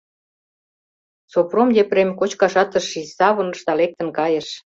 Сопром 1.31 1.69
Епрем 1.81 2.09
кочкашат 2.19 2.71
ыш 2.79 2.85
шич, 2.91 3.07
савырныш 3.17 3.61
да 3.67 3.73
лектын 3.79 4.09
кайыш. 4.17 4.47